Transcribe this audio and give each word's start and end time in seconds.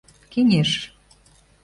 Кеҥеж. 0.31 0.71